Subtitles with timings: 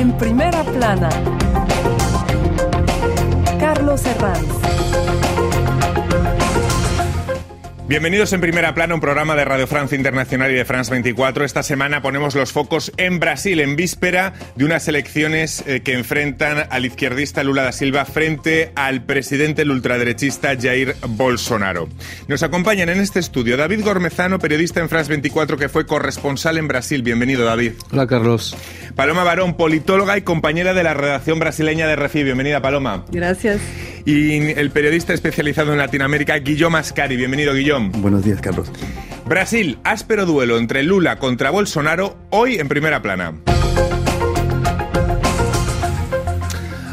[0.00, 1.10] En primera plana,
[3.60, 4.60] Carlos Herranz.
[7.90, 11.44] Bienvenidos en Primera Plana, un programa de Radio Francia Internacional y de France 24.
[11.44, 16.68] Esta semana ponemos los focos en Brasil, en víspera de unas elecciones eh, que enfrentan
[16.70, 21.88] al izquierdista Lula da Silva frente al presidente el ultraderechista Jair Bolsonaro.
[22.28, 26.68] Nos acompañan en este estudio David Gormezano, periodista en France 24 que fue corresponsal en
[26.68, 27.02] Brasil.
[27.02, 27.72] Bienvenido, David.
[27.90, 28.56] Hola, Carlos.
[29.00, 32.22] Paloma Barón, politóloga y compañera de la redacción brasileña de Refi.
[32.22, 33.06] Bienvenida, Paloma.
[33.10, 33.58] Gracias.
[34.04, 37.16] Y el periodista especializado en Latinoamérica, Guillaume Ascari.
[37.16, 37.92] Bienvenido, Guillaume.
[37.96, 38.70] Buenos días, Carlos.
[39.24, 43.32] Brasil, áspero duelo entre Lula contra Bolsonaro, hoy en primera plana.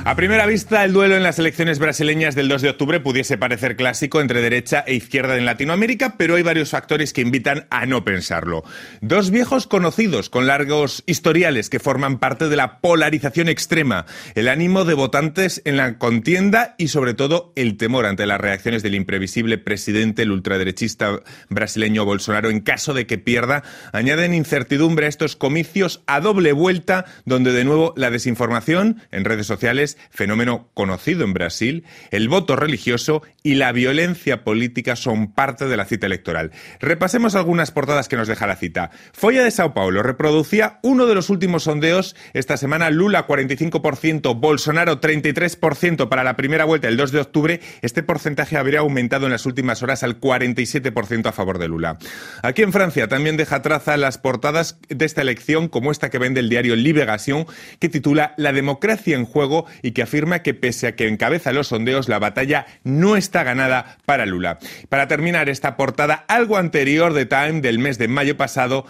[0.07, 3.75] A primera vista, el duelo en las elecciones brasileñas del 2 de octubre pudiese parecer
[3.75, 8.05] clásico entre derecha e izquierda en Latinoamérica, pero hay varios factores que invitan a no
[8.05, 8.63] pensarlo.
[9.01, 14.05] Dos viejos conocidos con largos historiales que forman parte de la polarización extrema,
[14.35, 18.83] el ánimo de votantes en la contienda y sobre todo el temor ante las reacciones
[18.83, 23.61] del imprevisible presidente, el ultraderechista brasileño Bolsonaro, en caso de que pierda,
[23.91, 29.47] añaden incertidumbre a estos comicios a doble vuelta, donde de nuevo la desinformación en redes
[29.47, 35.77] sociales fenómeno conocido en Brasil, el voto religioso y la violencia política son parte de
[35.77, 36.51] la cita electoral.
[36.79, 38.91] Repasemos algunas portadas que nos deja la cita.
[39.13, 44.99] Folla de Sao Paulo reproducía uno de los últimos sondeos esta semana, Lula 45%, Bolsonaro
[44.99, 47.61] 33% para la primera vuelta el 2 de octubre.
[47.81, 51.97] Este porcentaje habría aumentado en las últimas horas al 47% a favor de Lula.
[52.41, 56.39] Aquí en Francia también deja traza las portadas de esta elección, como esta que vende
[56.39, 57.45] el diario Libération,
[57.79, 62.09] que titula La democracia en juego que afirma que pese a que encabeza los sondeos,
[62.09, 64.59] la batalla no está ganada para Lula.
[64.89, 68.85] Para terminar esta portada, algo anterior de Time del mes de mayo pasado,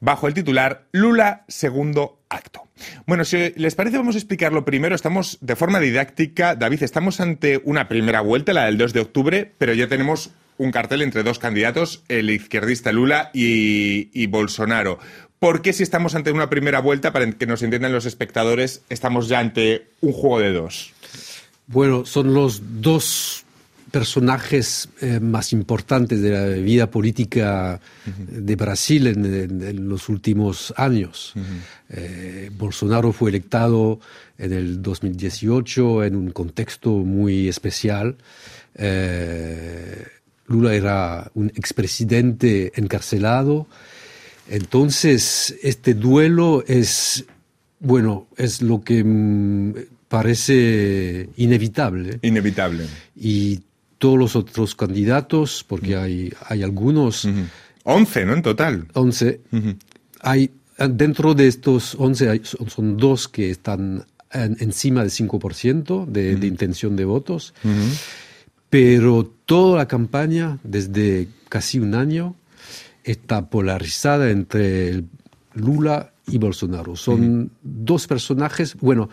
[0.00, 2.66] bajo el titular Lula segundo acto.
[3.06, 4.94] Bueno, si les parece, vamos a explicarlo primero.
[4.94, 9.52] Estamos de forma didáctica, David, estamos ante una primera vuelta, la del 2 de octubre,
[9.58, 14.98] pero ya tenemos un cartel entre dos candidatos, el izquierdista Lula y, y Bolsonaro.
[15.38, 19.28] ¿Por qué si estamos ante una primera vuelta, para que nos entiendan los espectadores, estamos
[19.28, 20.92] ya ante un juego de dos?
[21.66, 23.44] Bueno, son los dos
[23.90, 30.74] personajes eh, más importantes de la vida política de Brasil en, en, en, los últimos
[30.76, 31.32] años.
[31.34, 31.44] Uh -huh.
[31.90, 34.00] eh, Bolsonaro fue electado
[34.38, 38.16] en el 2018 en un contexto muy especial.
[38.74, 40.04] Eh,
[40.48, 43.66] Lula era un expresidente encarcelado.
[44.48, 47.24] Entonces, este duelo es,
[47.80, 49.74] bueno, es lo que mm,
[50.08, 52.18] parece inevitable.
[52.22, 52.86] Inevitable.
[53.16, 53.60] Y
[53.98, 57.24] todos los otros candidatos, porque hay, hay algunos.
[57.24, 57.48] Uh -huh.
[57.84, 58.34] 11, ¿no?
[58.34, 58.86] En total.
[58.94, 59.40] 11.
[59.52, 59.76] Uh -huh.
[60.20, 60.50] Hay,
[60.90, 66.34] dentro de estos 11 hay, son, son, dos que están en, encima del 5% de,
[66.34, 66.38] uh -huh.
[66.38, 67.54] de, intención de votos.
[68.68, 72.34] Pero toda la campaña, desde casi un año,
[73.06, 75.04] está polarizada entre
[75.54, 76.96] Lula y Bolsonaro.
[76.96, 79.08] Son dos personajes, bueno,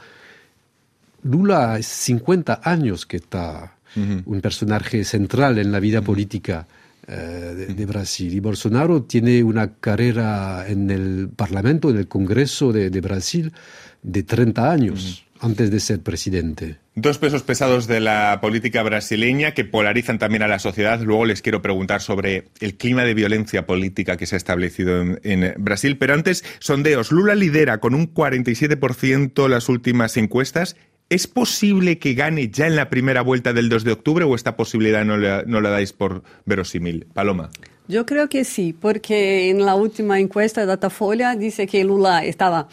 [1.23, 6.67] Lula es 50 años que está un personaje central en la vida política
[7.07, 7.13] eh,
[7.55, 8.33] de, de, Brasil.
[8.33, 13.53] Y Bolsonaro tiene una carrera en el Parlamento, en el Congreso de, de Brasil,
[14.01, 16.82] de 30 años antes de ser presidente.
[16.95, 21.01] Dos pesos pesados de la política brasileña que polarizan también a la sociedad.
[21.01, 25.55] Luego les quiero preguntar sobre el clima de violencia política que se ha establecido en,
[25.57, 25.97] Brasil.
[25.97, 27.11] Pero antes, sondeos.
[27.11, 30.75] Lula lidera con un 47% las últimas encuestas.
[31.09, 34.55] ¿Es posible que gane ya en la primera vuelta del 2 de octubre o esta
[34.55, 37.07] posibilidad no la, no la dais por verosímil?
[37.11, 37.49] Paloma.
[37.87, 42.69] Yo creo que sí, porque en la última encuesta de Datafolha dice que Lula estaba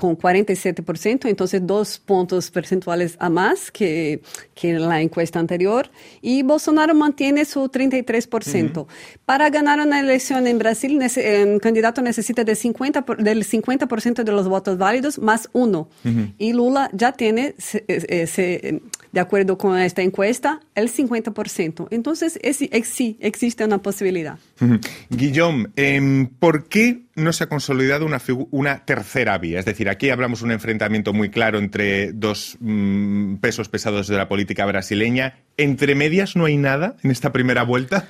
[0.00, 4.22] con 47%, entonces dos puntos percentuales a más que,
[4.54, 5.90] que en la encuesta anterior,
[6.22, 8.78] y Bolsonaro mantiene su 33%.
[8.78, 8.86] Uh -huh.
[9.26, 14.48] Para ganar una elección en Brasil, un candidato necesita de 50, del 50% de los
[14.48, 16.32] votos válidos más uno, uh -huh.
[16.38, 17.54] y Lula ya tiene,
[17.86, 18.80] ese,
[19.12, 21.88] de acuerdo con esta encuesta, el 50%.
[21.90, 24.38] Entonces, es, es, sí, existe una posibilidad.
[24.62, 24.80] Uh -huh.
[25.10, 28.20] Guillaume, eh, ¿por qué no se ha consolidado una,
[28.50, 29.58] una, tercera vía.
[29.58, 34.16] Es decir, aquí hablamos de un enfrentamiento muy claro entre dos mmm, pesos pesados de
[34.16, 35.38] la política brasileña.
[35.56, 38.08] ¿Entre medias no hay nada en esta primera vuelta?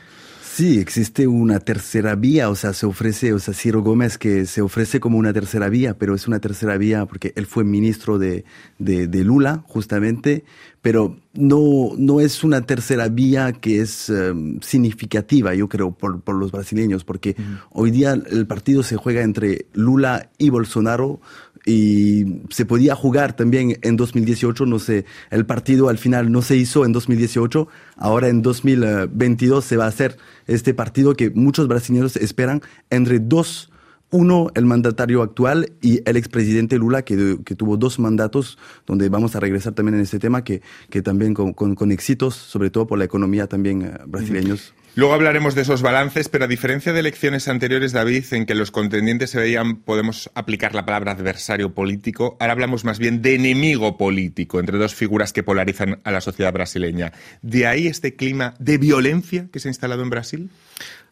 [0.53, 4.61] Sí, existe una tercera vía, o sea, se ofrece, o sea, Ciro Gómez que se
[4.61, 8.45] ofrece como una tercera vía, pero es una tercera vía porque él fue ministro de,
[8.79, 10.45] de, de Lula, justamente,
[10.83, 16.35] pero no, no es una tercera vía que es um, significativa, yo creo, por, por
[16.35, 17.61] los brasileños, porque uh -huh.
[17.71, 21.21] hoy día el partido se juega entre Lula y Bolsonaro
[21.67, 26.57] y se podía jugar también en 2018, no sé, el partido al final no se
[26.57, 30.17] hizo en 2018, ahora en 2022 se va a hacer
[30.47, 33.71] este partido que muchos brasileños esperan entre dos
[34.11, 37.17] uno, el mandatario actual y el expresidente Lula, que,
[37.57, 41.53] tuvo dos mandatos, donde vamos a regresar también en este tema, que, que también con,
[41.53, 44.75] con, éxitos, sobre todo por la economía también uh, brasileños.
[44.97, 48.73] Luego hablaremos de esos balances, pero a diferencia de elecciones anteriores, David, en que los
[48.73, 53.97] contendientes se veían, podemos aplicar la palabra adversario político, ahora hablamos más bien de enemigo
[53.97, 57.13] político entre dos figuras que polarizan a la sociedad brasileña.
[57.41, 60.51] ¿De ahí este clima de violencia que se ha instalado en Brasil?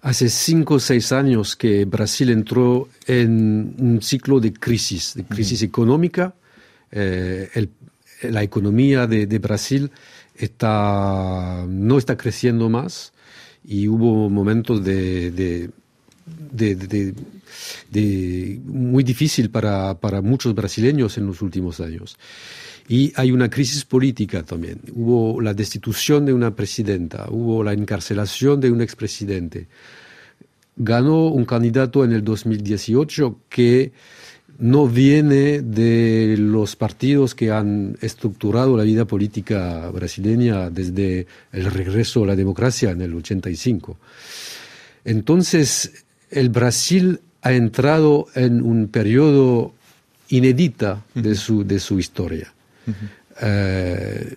[0.00, 5.62] Hace cinco o seis años que Brasil entró en un ciclo de crisis, de crisis
[5.62, 6.34] económica.
[6.90, 7.70] Eh, el,
[8.22, 9.90] la economía de, de, Brasil
[10.34, 13.12] está, no está creciendo más
[13.68, 15.70] y hubo momentos de, de,
[17.90, 22.16] de muy difícil para, para muchos brasileños en los últimos años.
[22.88, 24.80] Y hay una crisis política también.
[24.94, 29.68] Hubo la destitución de una presidenta, hubo la encarcelación de un expresidente.
[30.74, 33.92] Ganó un candidato en el 2018 que
[34.58, 42.24] no viene de los partidos que han estructurado la vida política brasileña desde el regreso
[42.24, 43.96] a la democracia en el 85.
[45.04, 49.74] Entonces, el Brasil ha entrado en un periodo
[50.28, 52.52] inédita de su, de su historia.
[52.86, 54.32] Uh -huh.
[54.32, 54.36] uh,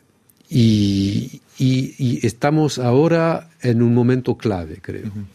[0.49, 5.07] y, y, y, estamos ahora en un momento clave, creo.
[5.07, 5.25] Uh -huh.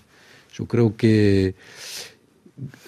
[0.59, 1.55] Yo creo que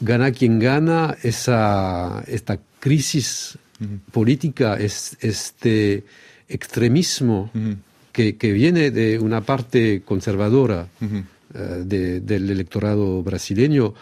[0.01, 3.99] gana quien gana esa, esta crisis uh -huh.
[4.13, 6.05] política, es, este
[6.49, 7.51] extremismo
[8.13, 13.95] que, que, viene de una parte conservadora uh, de, del electorado brasileño,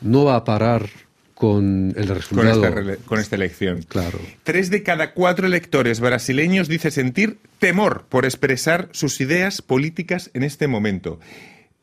[0.00, 0.88] no va a parar
[1.36, 2.60] con el resultado.
[2.60, 3.82] Con esta, con esta, elección.
[3.82, 4.18] Claro.
[4.42, 10.42] Tres de cada cuatro electores brasileños dice sentir temor por expresar sus ideas políticas en
[10.42, 11.20] este momento.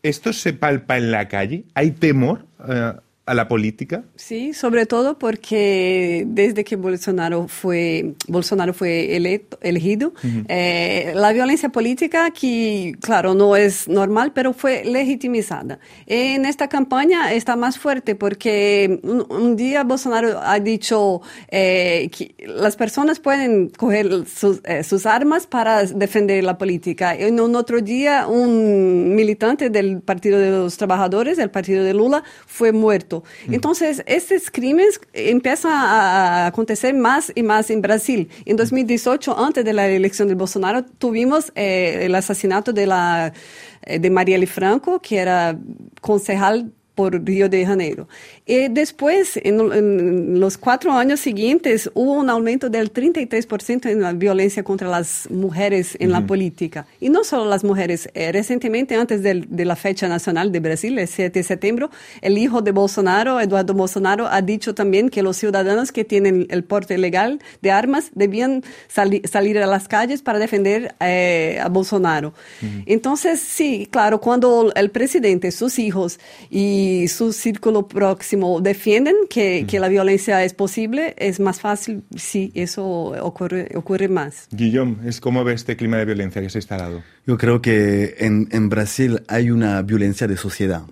[0.01, 1.65] ¿Esto se palpa en la calle?
[1.75, 2.45] ¿Hay temor?
[2.59, 4.03] Uh, a la política?
[4.15, 10.45] Sí, sobre todo porque desde que Bolsonaro fue, Bolsonaro fue electo, elegido, uh -huh.
[10.49, 15.79] eh, la violencia política, que claro, no es normal, pero fue legitimizada.
[16.05, 22.35] En esta campaña está más fuerte porque un, un día Bolsonaro ha dicho eh, que
[22.45, 27.13] las personas pueden coger sus, eh, sus, armas para defender la política.
[27.13, 32.23] En un otro día, un militante del Partido de los Trabajadores, el partido de Lula,
[32.47, 33.12] fue muerto.
[33.49, 38.29] Entonces, estos crímenes empiezan a acontecer más y más en Brasil.
[38.45, 43.33] En 2018, antes de la elección de Bolsonaro, tuvimos eh, el asesinato de, la,
[43.81, 45.57] eh, de Marielle Franco, que era
[46.01, 48.07] concejal por Río de Janeiro.
[48.45, 54.13] Y después, en, en, los cuatro años siguientes, hubo un aumento del 33% en la
[54.13, 56.19] violencia contra las mujeres en uh -huh.
[56.21, 56.85] la política.
[56.99, 58.09] Y no solo las mujeres.
[58.13, 61.87] Eh, recientemente, antes de, de, la fecha nacional de Brasil, el 7 de septiembre,
[62.21, 66.63] el hijo de Bolsonaro, Eduardo Bolsonaro, ha dicho también que los ciudadanos que tienen el
[66.63, 72.29] porte legal de armas debían sali salir a las calles para defender eh, a Bolsonaro.
[72.29, 72.83] Uh -huh.
[72.85, 76.19] Entonces, sí, claro, cuando el presidente, sus hijos
[76.49, 82.51] y su círculo próximo defienden que, que, la violencia es posible, es más fácil si
[82.53, 84.47] eso ocurre, ocurre más.
[84.51, 87.03] Guillaume, ¿es ¿cómo ve este clima de violencia que se ha instalado?
[87.25, 90.83] Yo creo que en, en Brasil hay una violencia de sociedad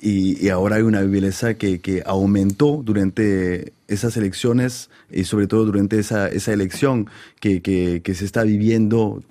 [0.00, 5.64] y, y, ahora hay una violencia que, que, aumentó durante esas elecciones y sobre todo
[5.64, 7.08] durante esa, esa elección
[7.40, 9.22] que, que, que se está viviendo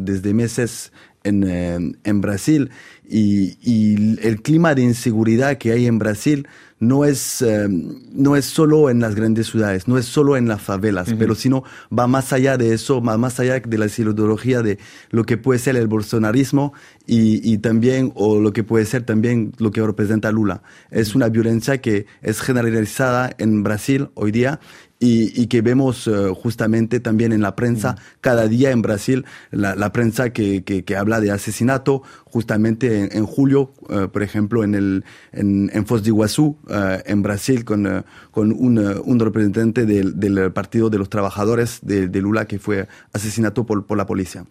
[0.00, 0.92] desde meses
[1.26, 2.70] en, eh, en Brasil
[3.08, 8.44] y, y, el clima de inseguridad que hay en Brasil no es, eh, no es
[8.44, 11.18] solo en las grandes ciudades, no es solo en las favelas, uh -huh.
[11.18, 11.62] pero sino
[11.96, 14.78] va más allá de eso, va más allá de la ideología de
[15.10, 16.74] lo que puede ser el bolsonarismo
[17.06, 20.62] y, y, también, o lo que puede ser también lo que representa Lula.
[20.90, 24.60] Es una violencia que es generalizada en Brasil hoy día
[25.06, 29.76] y, y, que vemos uh, justamente también en la prensa cada día en Brasil, la,
[29.76, 34.64] la prensa que, que, que, habla de asesinato, justamente en, en julio, uh, por ejemplo,
[34.64, 39.86] en, el, en, en Foz de Iguazú, uh, en Brasil, con, con un, un, representante
[39.86, 44.06] del, del, Partido de los Trabajadores de, de Lula que fue asesinado por, por la
[44.06, 44.44] policía.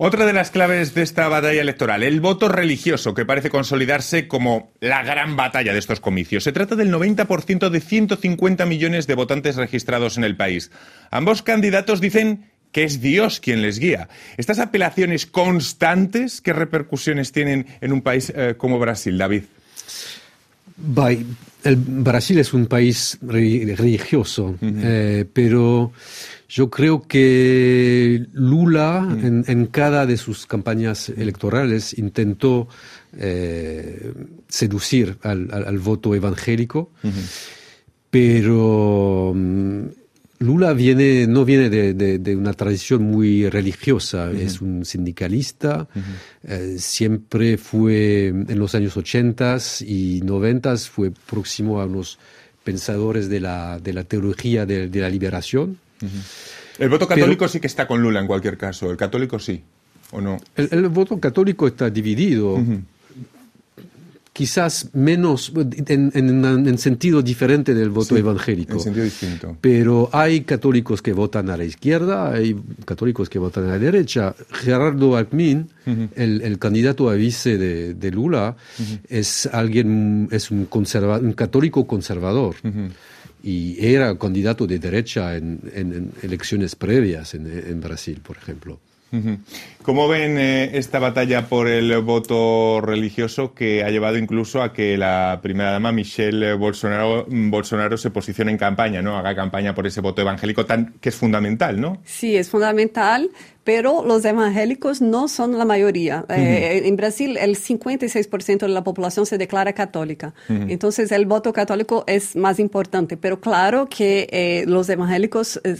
[0.00, 4.70] Otra de las claves de esta batalla electoral, el voto religioso, que parece consolidarse como
[4.80, 6.44] la gran batalla de estos comicios.
[6.44, 10.70] Se trata del 90% de 150 millones de votantes registrados en el país.
[11.10, 14.08] Ambos candidatos dicen que es Dios quien les guía.
[14.36, 19.44] Estas apelaciones constantes, ¿qué repercusiones tienen en un país eh, como Brasil, David?
[20.76, 21.24] Vai-
[21.64, 25.92] el Brasil es un país re- religioso, eh, pero
[26.48, 32.68] yo creo que Lula en, en cada de sus campañas electorales intentó
[33.18, 34.12] eh,
[34.48, 36.90] seducir al, al- al voto evangélico,
[38.10, 39.82] pero mm,
[40.40, 45.88] Lula viene, no viene de, de- de una tradición muy religiosa, es un sindicalista,
[46.44, 52.18] eh, siempre fue en los años 80 y 90 fue próximo a unos
[52.64, 55.78] pensadores de la, de la teología de, de la liberación.
[56.78, 58.90] El voto Pero- católico sí que está con Lula en cualquier caso.
[58.90, 59.62] El católico sí,
[60.12, 60.38] ¿o no?
[60.56, 62.58] El, el voto católico está dividido.
[64.32, 65.52] Quizás menos,
[65.88, 68.74] en, en- en sentido diferente del voto Sí, evangélico.
[68.74, 69.56] En sentido distinto.
[69.60, 74.36] Pero hay católicos que votan a la izquierda, hay católicos que votan a la derecha.
[74.52, 75.68] Gerardo Alckmin,
[76.14, 78.54] el, el candidato a vice de, de Lula,
[79.08, 82.54] es alguien, es un, conserva- un católico conservador.
[83.42, 88.80] Y era candidato de derecha en, en- en elecciones previas en, en Brasil, por ejemplo.
[89.82, 94.98] ¿Cómo ven eh, esta batalla por el voto religioso que ha llevado incluso a que
[94.98, 99.16] la primera dama Michelle Bolsonaro, Bolsonaro se posicione en campaña, ¿no?
[99.16, 102.02] Haga campaña por ese voto evangélico tan que es fundamental, ¿no?
[102.04, 103.30] Sí, es fundamental,
[103.68, 106.24] pero los evangélicos no son la mayoría.
[106.30, 110.32] Eh, en Brasil, el 56% de la población se declara católica.
[110.48, 113.18] Entonces, el voto católico es más importante.
[113.18, 115.76] Pero claro que eh, los evangélicos, eh,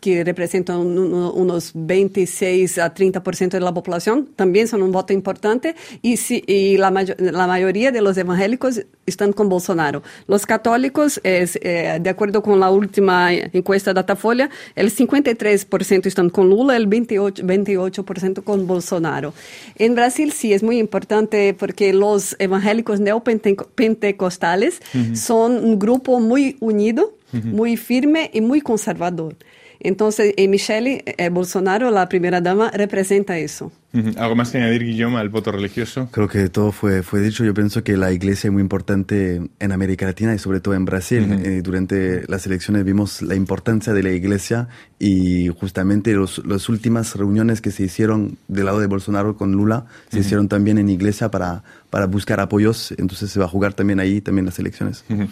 [0.00, 5.12] que representan un- un- unos 26 a 30% de la población, también son un voto
[5.12, 5.76] importante.
[6.02, 10.02] Y, si, y la, la mayoría de los evangélicos están con Bolsonaro.
[10.26, 16.28] Los católicos, es, eh, de acuerdo con la última encuesta de Datafolha, el 53% están
[16.30, 19.34] con Lula, el 28%, 28% con Bolsonaro.
[19.76, 24.80] En Brasil sí es muy importante porque los evangélicos neopentecostales
[25.14, 29.36] son un grupo muy unido, muy firme y muy conservador.
[29.80, 33.72] Entonces, eh, Michelle eh, Bolsonaro, la primera dama, representa eso.
[33.92, 36.08] ¿Algo más que añadir, Guillaume, al voto religioso?
[36.12, 37.44] Creo que todo fue, fue dicho.
[37.44, 40.84] Yo pienso que la iglesia es muy importante en América Latina y sobre todo en
[40.84, 41.40] Brasil.
[41.44, 44.68] Eh, durante las elecciones vimos la importancia de la iglesia
[44.98, 49.86] y justamente los, las últimas reuniones que se hicieron del lado de Bolsonaro con Lula
[50.10, 52.92] se hicieron también en iglesia para, para buscar apoyos.
[52.96, 55.04] Entonces se va a jugar también ahí, también las elecciones.
[55.08, 55.26] Ujú.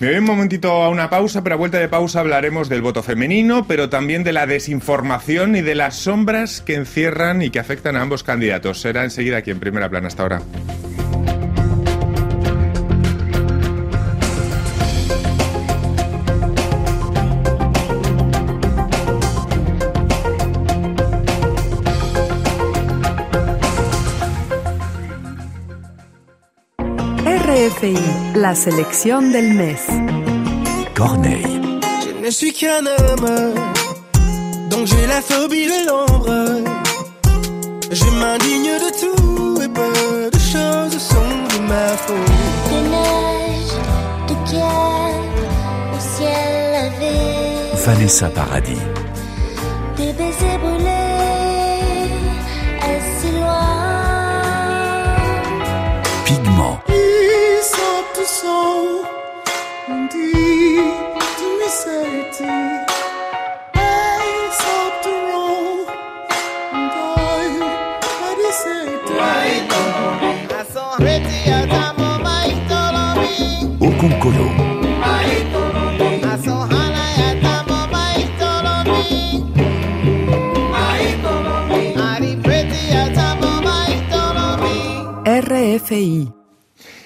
[0.00, 3.02] Me voy un momentito a una pausa, pero a vuelta de pausa hablaremos del voto
[3.02, 7.96] femenino, pero también de la desinformación y de las sombras que encierran y que afectan
[7.96, 8.80] a ambos candidatos.
[8.80, 10.42] Será enseguida aquí en primera plana hasta ahora.
[27.50, 27.96] RFI,
[28.34, 29.86] la selección del mes.
[30.96, 31.80] Corneille.
[32.04, 33.54] Je ne suis qu'un homme,
[34.70, 36.69] donc j'ai la phobie de l'ombre.
[37.92, 42.16] Je m'indigne de tout et peu de choses sont de ma faute.
[42.70, 43.74] de neige,
[44.28, 45.20] de guerre,
[45.94, 47.16] au ciel lavé,
[47.84, 48.86] Vanessa Paradis.
[49.96, 52.10] des baisers brûlés,
[52.90, 53.66] ainsi loin.
[56.24, 56.78] Pigment.
[56.88, 59.02] Ils sont tous sons,
[59.88, 60.30] on dit
[62.40, 62.89] to
[74.02, 74.80] me.
[85.42, 86.32] RFI.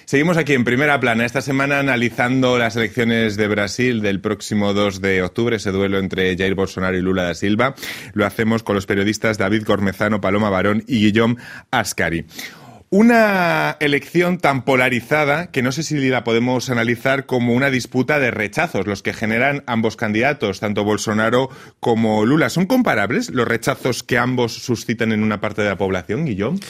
[0.05, 5.01] Seguimos aquí en primera plana esta semana analizando las elecciones de Brasil del próximo 2
[5.01, 7.75] de octubre, ese duelo entre Jair Bolsonaro y Lula da Silva.
[8.13, 11.37] Lo hacemos con los periodistas David Cormezano, Paloma Barón y Guillaume
[11.71, 12.27] Ascari.
[12.97, 18.31] Una elección tan polarizada que no sé si la podemos analizar como una disputa de
[18.31, 21.49] rechazos, los que generan ambos candidatos, tanto Bolsonaro
[21.81, 22.51] como Lula.
[22.51, 26.61] ¿Son comparables los rechazos que ambos suscitan en una parte de la población, Guillaume?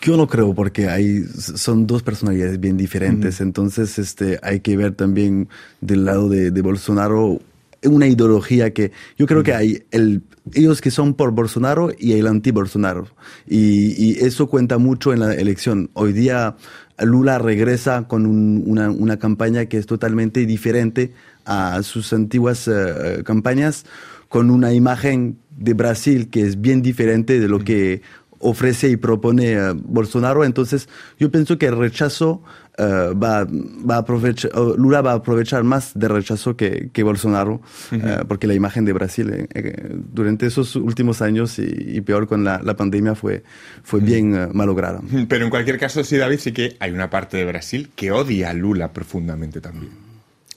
[0.00, 4.94] Yo no creo porque hay, son dos personalidades bien diferentes, entonces este, hay que ver
[4.94, 5.50] también
[5.82, 7.42] del lado de, de Bolsonaro
[7.84, 10.22] una ideología que yo creo que hay el,
[10.54, 13.06] ellos que son por Bolsonaro y el anti-Bolsonaro.
[13.46, 15.90] Y, y eso cuenta mucho en la elección.
[15.94, 16.56] Hoy día
[16.98, 21.12] Lula regresa con un- una, una campaña que es totalmente diferente
[21.44, 23.84] a sus antiguas eh, campañas,
[24.28, 28.02] con una imagen de Brasil que es bien diferente de lo que
[28.40, 30.44] ofrece y propone eh, Bolsonaro.
[30.44, 32.42] Entonces, yo pienso que el rechazo
[32.78, 37.60] eh, va, va a aprovechar, Lula va a aprovechar más de rechazo que, que Bolsonaro,
[37.90, 42.26] eh, porque la imagen de Brasil eh, eh, durante esos últimos años y, y peor
[42.26, 43.42] con la, la pandemia fue,
[43.82, 45.00] fue bien malograda.
[45.28, 48.50] Pero en cualquier caso, sí, David, sí que hay una parte de Brasil que odia
[48.50, 49.92] a Lula profundamente también.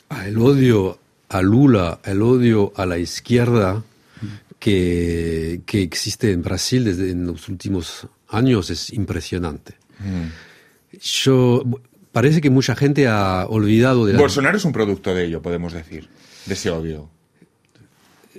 [0.09, 0.99] Ah, el odio
[1.29, 3.83] a Lula, el odio a la izquierda
[4.59, 9.73] que, que existe en Brasil desde en los últimos años es impresionante.
[10.99, 11.63] Yo
[12.11, 15.73] parece que mucha gente ha olvidado de la Bolsonaro es un producto de ello, podemos
[15.73, 16.07] decir,
[16.45, 17.09] de ese odio.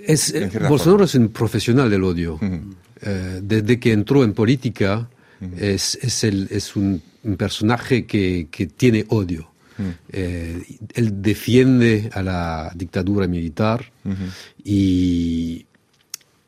[0.05, 1.05] Es, eh, Bolsonaro forma.
[1.05, 2.39] es un profesional del odio.
[3.01, 5.09] Eh, desde que entró en política,
[5.57, 9.49] es, es, el- es un, un personaje que, que tiene odio.
[10.11, 10.61] Eh,
[10.93, 13.91] él defiende a la dictadura militar
[14.63, 15.65] y,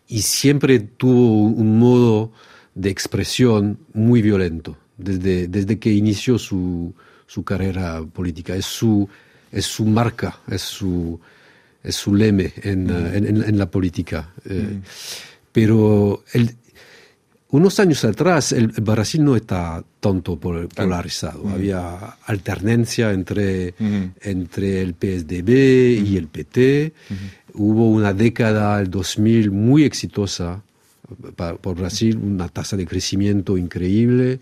[0.07, 2.31] y siempre tuvo un modo
[2.75, 6.93] de expresión muy violento desde, desde que inició su,
[7.27, 8.55] su carrera política.
[8.55, 9.07] Es su,
[9.51, 11.19] es su marca, es su,
[11.83, 14.29] es su leme en, eh, en- en- en la política.
[14.49, 14.79] Eh,
[15.51, 16.55] Pero el-
[17.49, 21.47] unos años atrás el, Brasil no está tanto pol- polarizado.
[21.47, 23.73] Había alternancia entre,
[24.21, 26.91] entre el PSDB y el PT.
[27.53, 30.61] Hubo una década, el 2000, muy exitosa
[31.61, 34.39] por Brasil, una tasa de crecimiento increíble.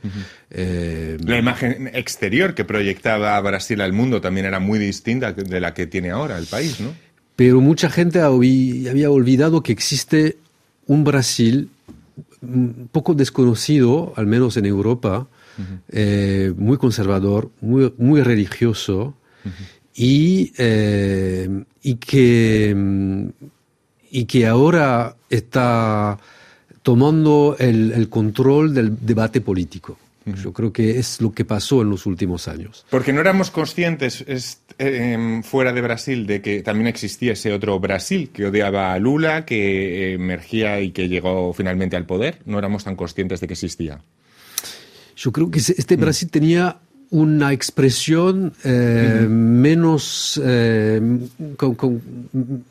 [0.49, 5.73] Eh, La imagen exterior que proyectaba Brasil al mundo también era muy distinta de la
[5.73, 6.93] que tiene ahora el país, ¿no?
[7.35, 10.37] Pero mucha gente habí- había olvidado que existe
[10.87, 11.69] un Brasil
[12.41, 15.27] un poco desconocido, al menos en Europa,
[15.89, 19.15] eh, muy conservador, muy, muy religioso
[19.95, 23.27] y, eh, y, que, mm,
[24.11, 26.17] y que ahora está
[26.83, 29.97] tomando el, el control del debate político.
[30.25, 32.85] Yo creo que es lo que pasó en los últimos años.
[32.89, 37.77] Porque no éramos conscientes es- eh, fuera de Brasil de que también existía ese otro
[37.79, 42.39] Brasil que odiaba a Lula, que emergía y que llegó finalmente al poder.
[42.45, 43.99] No éramos tan conscientes de que existía.
[45.17, 46.77] Yo creo que este Brasil tenía
[47.09, 51.01] una expresión eh, menos eh,
[51.57, 52.01] con, con-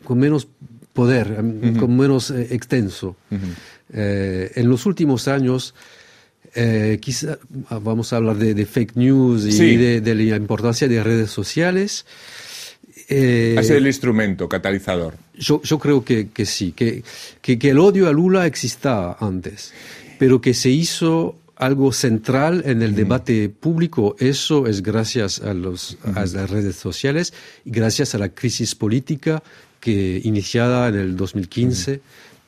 [0.03, 0.49] con menos
[0.95, 3.15] poder, eh, con menos eh, extenso.
[3.93, 5.75] Eh, en los últimos años,
[6.55, 7.39] eh, quizá
[7.71, 9.77] vamos a hablar de, de fake news y Sí.
[9.77, 12.05] de, de la importancia de redes sociales.
[13.09, 15.15] Eh, sido el instrumento catalizador.
[15.39, 17.03] yo, yo creo que, que sí, que,
[17.41, 19.73] que, que el odio a Lula existaba antes,
[20.19, 25.97] pero que se hizo algo central en el debate público, eso es gracias a, los,
[26.15, 27.33] a las redes sociales
[27.65, 29.43] y gracias a la crisis política
[29.79, 32.01] que iniciada en el 2015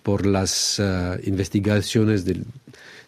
[0.05, 2.45] por las ah, investigaciones del-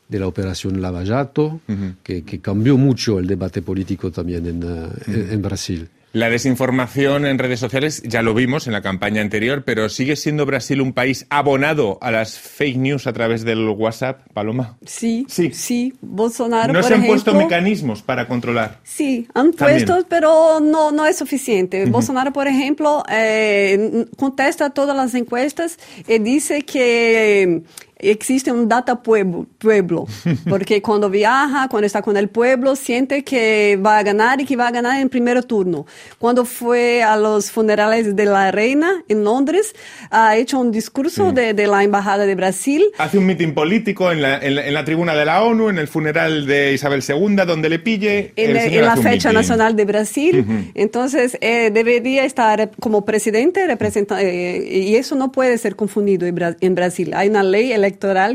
[0.09, 1.61] de la operación Lavallato,
[2.03, 4.63] que, que cambió mucho el debate político también en,
[5.07, 5.89] en- en Brasil.
[6.13, 10.47] La desinformación en redes sociales ya lo vimos en la campaña anterior, pero ¿sigue siendo
[10.47, 14.79] Brasil un país abonado a las fake news a través del WhatsApp, Paloma?
[14.87, 15.51] Sí, Sí.
[15.53, 18.81] sí, Bolsonaro, ¿No por se han ejemplo, puesto mecanismos para controlar?
[18.83, 19.85] Sí, han También.
[19.85, 21.85] puesto, pero no, no es suficiente.
[21.85, 27.63] Bolsonaro, por ejemplo, eh, contesta todas las encuestas y dice que
[27.99, 30.07] existe un data pueblo, pueblo,
[30.49, 34.57] porque cuando viaja, cuando está con el pueblo, siente que va a ganar y que
[34.57, 35.87] va a ganar en primer turno.
[36.19, 39.75] Cuando fue a los funerales de la reina en Londres,
[40.11, 44.21] ha hecho un discurso de, de la embajada de Brasil Hace un mitin político en
[44.23, 47.37] la, en la- en la tribuna de la ONU, en el funeral de Isabel II,
[47.47, 48.33] donde le pille.
[48.37, 50.45] en, el en la fecha nacional de Brasil.
[50.75, 56.75] Entonces, eh, debería estar como presidente representa- eh, y eso no puede ser confundido en
[56.75, 57.13] Brasil.
[57.15, 57.86] Hay una ley electoral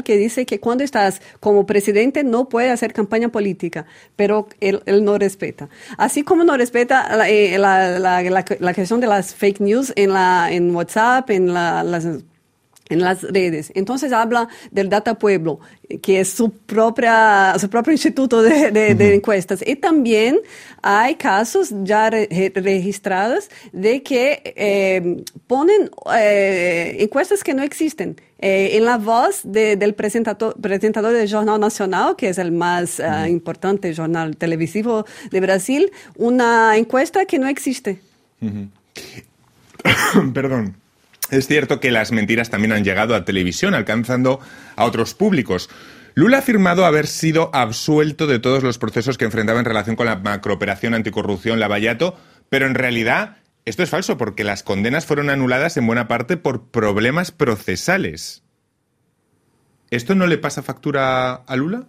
[0.04, 3.86] que dice que cuando estás como presidente no puedes hacer campaña política,
[4.16, 5.70] pero él, él no respeta.
[5.98, 10.50] Así como no respeta la, eh, la- la- cuestión de las fake news en, la,
[10.52, 12.06] en WhatsApp, en la- las
[12.90, 13.72] en las redes.
[13.74, 15.62] Entonces habla del Data Pueblo,
[16.02, 19.64] que es su, propia, su propio instituto de, de- de encuestas.
[19.66, 20.38] Y también
[20.82, 28.20] hay casos ya re- re- registrados de que eh, ponen eh, encuestas que no existen.
[28.42, 33.00] Eh, en la voz de- del presentador, presentador del Jornal Nacional, que es el más
[33.00, 38.02] ah, importante jornal televisivo de Brasil, una encuesta que no existe.
[40.34, 40.76] Perdón.
[41.30, 44.40] Es cierto que las mentiras también han llegado a televisión, alcanzando
[44.76, 45.70] a otros públicos.
[46.14, 50.08] Lula ha afirmado haber sido absuelto de todos los procesos que enfrentaba en relación con
[50.08, 52.18] la macrooperación anticorrupción Lavallato,
[52.50, 56.64] pero en realidad esto es falso porque las condenas fueron anuladas en buena parte por
[56.70, 58.44] problemas procesales.
[59.92, 61.86] ¿Esto no le pasa factura a Lula?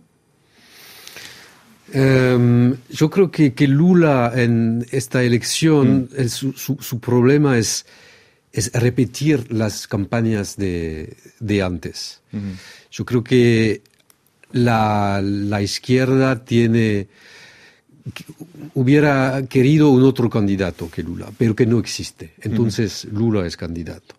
[1.93, 7.85] Em, yo creo que, que Lula en esta elección, el- su, su- su problema es,
[8.53, 12.21] es repetir las campañas de, de antes.
[12.91, 13.83] Yo creo que
[14.53, 17.09] la, la izquierda tiene
[18.75, 22.35] hubiera querido un otro candidato que Lula, pero que no existe.
[22.41, 24.15] Entonces Lula es candidato.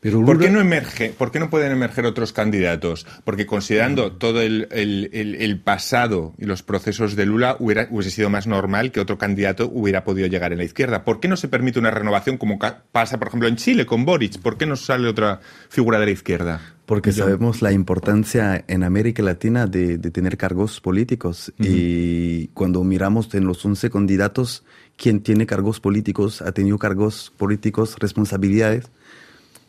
[0.00, 1.10] Pero ¿Por qué Lula- no emerge?
[1.10, 3.06] ¿Por qué no pueden emerger otros candidatos?
[3.24, 8.10] Porque considerando todo el, el- el- el pasado y los procesos de Lula, hubiera, hubiese
[8.10, 11.04] sido más normal que otro candidato hubiera podido llegar en la izquierda.
[11.04, 12.58] ¿Por qué no se permite una renovación como
[12.92, 14.38] pasa, por ejemplo, en Chile con Boric?
[14.40, 16.60] ¿Por qué no sale otra figura de la izquierda?
[16.86, 21.52] Porque sabemos la importancia en América Latina de, de tener cargos políticos.
[21.58, 24.62] Y cuando miramos en los 11 candidatos,
[24.96, 28.88] quien tiene cargos políticos, ha tenido cargos políticos, responsabilidades,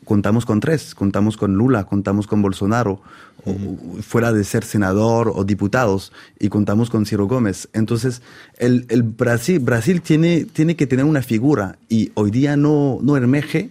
[0.04, 0.94] contamos con tres.
[0.94, 3.00] Contamos con Lula, contamos con Bolsonaro,
[3.44, 7.68] o fuera de ser senador o diputados, y contamos con Ciro Gómez.
[7.72, 8.22] Entonces,
[8.56, 13.16] el, el Brasil, Brasil tiene, tiene que tener una figura y hoy día no, no
[13.16, 13.70] emerge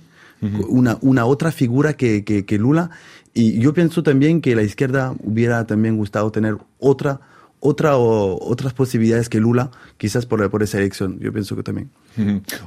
[0.67, 2.91] una, una otra figura que, que, que Lula.
[3.33, 7.19] Y yo pienso también que la izquierda hubiera también gustado tener otra,
[7.59, 11.19] otra o, otras posibilidades que Lula, quizás por, por esa elección.
[11.19, 11.89] Yo pienso que también.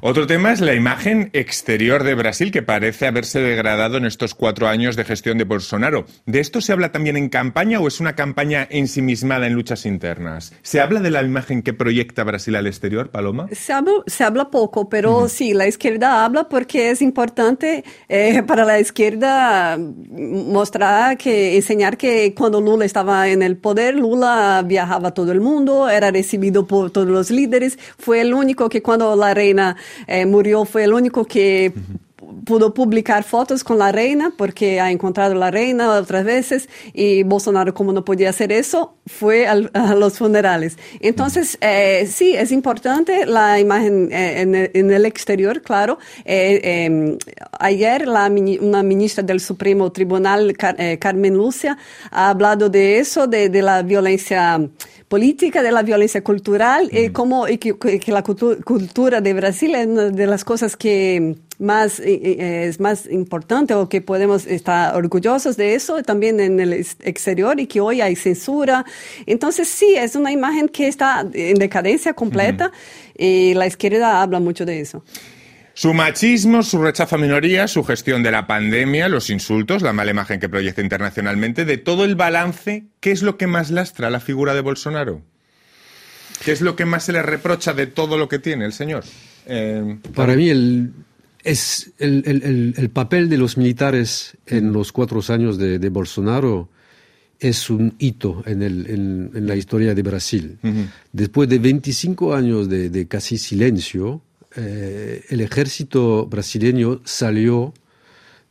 [0.00, 4.68] Otro tema es la imagen exterior de Brasil, que parece haberse degradado en estos cuatro
[4.68, 6.06] años de gestión de Bolsonaro.
[6.26, 10.52] ¿De esto se habla también en campaña o es una campaña ensimismada en luchas internas?
[10.62, 13.48] ¿Se habla de la imagen que proyecta Brasil al exterior, Paloma?
[13.52, 18.64] Se habla, se habla poco, pero sí, la izquierda habla porque es importante eh, para
[18.64, 25.14] la izquierda mostrar que, enseñar que cuando Lula estaba en el poder, Lula viajaba a
[25.14, 29.34] todo el mundo, era recibido por todos los líderes, fue el único que cuando la
[29.40, 29.76] reina
[30.26, 31.72] murió, fue el único que
[32.44, 37.74] pudo publicar fotos con la reina porque ha encontrado la reina otras veces y Bolsonaro
[37.74, 40.76] como no podía hacer eso fue al- a los funerales.
[41.00, 45.98] Entonces eh, sí es importante la imagen eh, en, el, en el exterior, claro.
[46.24, 47.18] Eh, eh,
[47.58, 51.76] ayer la, una ministra del Supremo Tribunal, Car- eh, Carmen Lucia,
[52.10, 54.60] ha hablado de eso, de, de la violencia
[55.08, 59.32] política, de la violencia cultural, y como y que, que- que la cultu- cultura de
[59.34, 64.00] Brasil es una de las cosas que más eh, eh, es más importante o que
[64.00, 68.84] podemos estar orgullosos de eso también en el ex- exterior y que hoy hay censura.
[69.26, 72.72] Entonces sí, es una imagen que está en decadencia completa
[73.16, 75.04] y la izquierda habla mucho de eso.
[75.74, 80.10] Su machismo, su rechazo a minorías, su gestión de la pandemia, los insultos, la mala
[80.10, 84.10] imagen que proyecta internacionalmente, de todo el balance, ¿qué es lo que más lastra a
[84.10, 85.22] la figura de Bolsonaro?
[86.44, 89.04] ¿Qué es lo que más se le reprocha de todo lo que tiene el señor?
[89.46, 90.92] Eh, Para mí el,
[91.44, 95.88] es el, el- el- el papel de los militares en los cuatro años de, de
[95.88, 96.68] Bolsonaro
[97.38, 100.58] es un hito en, el- en- en la historia de Brasil.
[101.12, 104.20] Después de 25 años de, de casi silencio,
[104.56, 107.72] eh, el ejército brasileño salió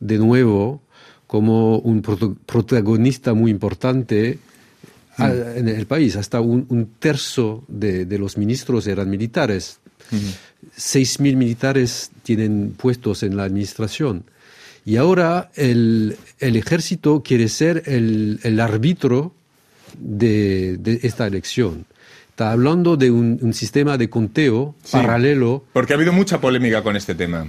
[0.00, 0.82] de nuevo
[1.28, 2.02] como un
[2.46, 4.38] protagonista muy importante
[5.16, 6.16] a- en el país.
[6.16, 9.78] Hasta un, un tercio de, de los ministros eran militares.
[10.76, 14.24] Seis mil militares tienen puestos en la administración.
[14.84, 19.32] Y ahora el, el ejército quiere ser el, el árbitro
[19.98, 21.84] de, de esta elección.
[22.30, 24.92] Está hablando de un, un sistema de conteo Sí.
[24.92, 27.46] paralelo porque ha habido mucha polémica con este tema.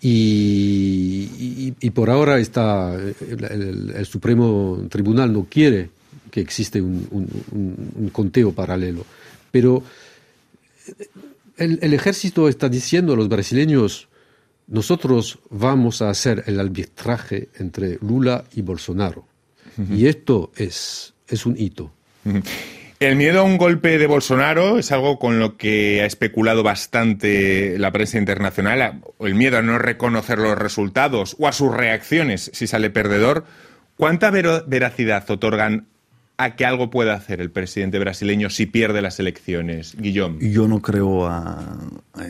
[0.00, 5.90] y, y- y por ahora está el, el- el Supremo Tribunal no quiere
[6.30, 9.04] que existe un, un- un- un conteo paralelo.
[9.50, 9.82] Pero
[11.62, 14.08] el, el ejército está diciendo a los brasileños,
[14.66, 19.26] nosotros vamos a hacer el arbitraje entre Lula y Bolsonaro.
[19.90, 21.92] Y esto es, es un hito.
[23.00, 27.78] El miedo a un golpe de Bolsonaro es algo con lo que ha especulado bastante
[27.78, 32.66] la prensa internacional, el miedo a no reconocer los resultados o a sus reacciones si
[32.66, 33.44] sale perdedor.
[33.96, 35.86] ¿Cuánta veracidad otorgan
[36.38, 40.38] a que algo pueda hacer el presidente brasileño si pierde las elecciones, Guillaume?
[40.50, 41.78] Yo no creo a-
[42.14, 42.22] a-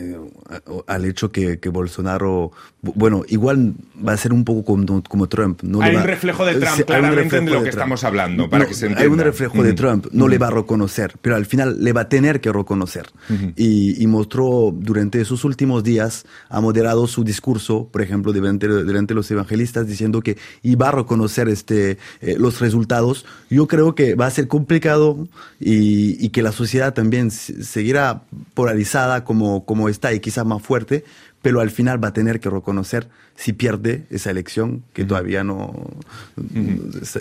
[0.49, 0.61] a-
[0.93, 2.51] al hecho que, que Bolsonaro,
[2.83, 3.73] bu- bueno, igual
[4.05, 5.63] va a ser un poco como, como Trump.
[5.63, 8.49] No Hay un va- reflejo de Trump, Sí, un claramente, de lo que estamos hablando,
[8.49, 9.23] para que se Hay un entienda.
[9.23, 9.73] reflejo de.
[9.73, 13.07] Trump, no le va a reconocer, pero al final le va a tener que reconocer.
[13.55, 19.13] y, y mostró durante sus últimos días, ha moderado su discurso, por ejemplo, delante, delante
[19.13, 23.25] de los evangelistas, diciendo que iba a reconocer este, eh, los resultados.
[23.49, 25.27] Yo creo que va a ser complicado
[25.59, 30.43] y, y que la sociedad también se- seguirá polarizada como, como está y quizá defensa
[30.43, 31.03] más fuerte,
[31.43, 35.73] pero al final va a tener que reconocer si pierde esa elección que todavía no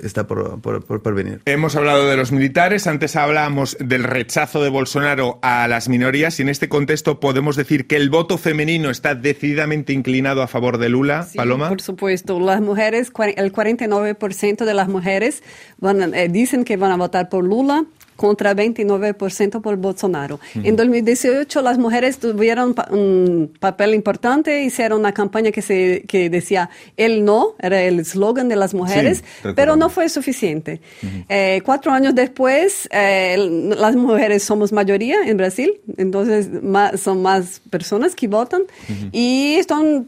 [0.03, 1.41] está por, por, por- por venir.
[1.45, 6.43] Hemos hablado de los militares, antes hablábamos del rechazo de Bolsonaro a las minorías y
[6.43, 10.89] en este contexto podemos decir que el voto femenino está decididamente inclinado a favor de
[10.89, 11.69] Lula, Sí, Paloma.
[11.69, 12.39] por supuesto.
[12.41, 15.43] Las mujeres, el 49% de las mujeres
[15.79, 17.85] van, eh, dicen que van a votar por Lula
[18.23, 20.39] contra 29% por Bolsonaro.
[20.55, 26.71] En 2018 las mujeres tuvieron un papel importante, hicieron una campaña que, se, que decía
[26.97, 30.81] el no, era el eslogan de las mujeres, Sí, pero no fue suficiente.
[31.29, 33.37] Eh, cuatro años después, eh,
[33.77, 38.63] las mujeres somos mayoría en Brasil, entonces ma- son más personas que votan
[39.11, 40.07] y están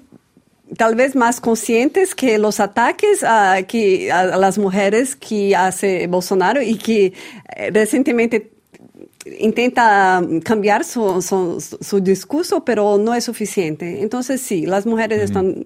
[0.76, 6.62] tal vez más conscientes que los ataques a, que, a, las mujeres que hace Bolsonaro
[6.62, 7.12] y que
[7.56, 8.50] eh, recientemente
[9.38, 14.02] intenta cambiar su, su, su discurso, pero no es suficiente.
[14.02, 15.64] Entonces sí, las mujeres están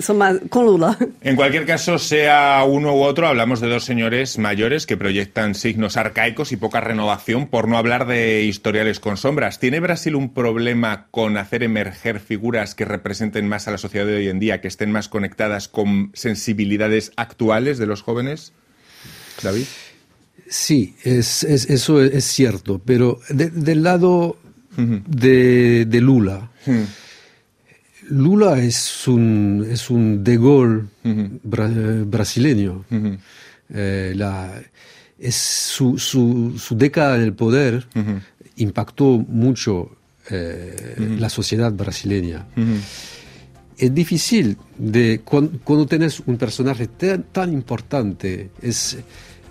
[0.00, 0.98] son más con Lula.
[1.22, 5.96] En cualquier caso, sea uno u otro, hablamos de dos señores mayores que proyectan signos
[5.96, 9.58] arcaicos y poca renovación, por no hablar de historiales con sombras.
[9.60, 14.16] ¿Tiene Brasil un problema con hacer emerger figuras que representen más a la sociedad de
[14.16, 18.52] hoy en día, que estén más conectadas con sensibilidades actuales de los jóvenes?
[19.42, 19.64] David.
[20.48, 24.36] Sí, es, es- eso es, cierto, pero de- del lado
[24.76, 26.50] de, de Lula,
[28.10, 32.84] Lula es un, es un de Gaulle bra- brasileño.
[33.70, 34.60] Eh, la-
[35.18, 37.86] es su, su, su década del poder
[38.56, 39.96] impactó mucho
[40.30, 42.46] eh, la sociedad brasileña.
[43.78, 48.98] Es difícil de cuan- cuando, tienes un personaje tan, tan importante, es,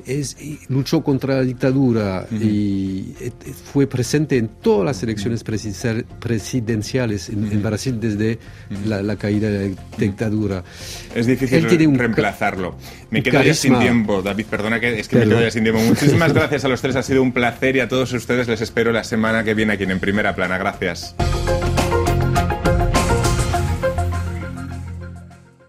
[0.05, 0.37] es,
[0.69, 3.31] luchó contra la dictadura y eh,
[3.71, 8.39] fue presente en todas las elecciones presidencial- presidenciales en, en Brasil desde
[8.87, 10.63] la, la caída de la dictadura.
[11.15, 12.75] Es difícil Él tiene un reemplazarlo.
[13.09, 15.81] Me quedo ya sin tiempo, David, perdona que es que me quedo ya sin tiempo.
[15.87, 18.91] Muchísimas gracias a los tres, ha sido un placer y a todos ustedes les espero
[18.91, 20.57] la semana que viene aquí en Primera Plana.
[20.57, 21.15] Gracias.